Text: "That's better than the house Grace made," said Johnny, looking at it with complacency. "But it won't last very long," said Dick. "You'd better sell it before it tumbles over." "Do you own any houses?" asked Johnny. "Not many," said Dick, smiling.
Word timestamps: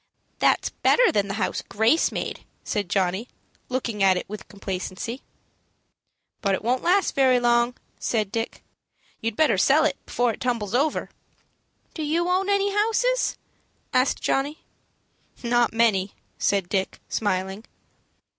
"That's 0.39 0.71
better 0.71 1.11
than 1.11 1.27
the 1.27 1.35
house 1.35 1.61
Grace 1.69 2.11
made," 2.11 2.43
said 2.63 2.89
Johnny, 2.89 3.27
looking 3.69 4.01
at 4.01 4.17
it 4.17 4.27
with 4.27 4.47
complacency. 4.47 5.21
"But 6.41 6.55
it 6.55 6.63
won't 6.63 6.81
last 6.81 7.13
very 7.13 7.39
long," 7.39 7.75
said 7.99 8.31
Dick. 8.31 8.63
"You'd 9.19 9.35
better 9.35 9.59
sell 9.59 9.85
it 9.85 10.03
before 10.03 10.31
it 10.33 10.41
tumbles 10.41 10.73
over." 10.73 11.11
"Do 11.93 12.01
you 12.01 12.27
own 12.29 12.49
any 12.49 12.73
houses?" 12.75 13.37
asked 13.93 14.19
Johnny. 14.23 14.63
"Not 15.43 15.71
many," 15.71 16.15
said 16.39 16.67
Dick, 16.67 16.99
smiling. 17.07 17.63